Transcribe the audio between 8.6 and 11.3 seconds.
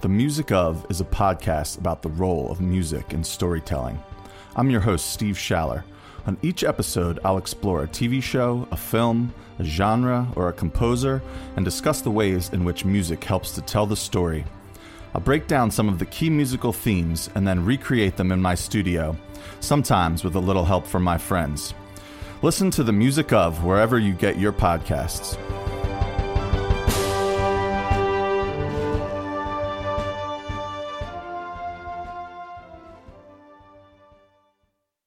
a film, a genre, or a composer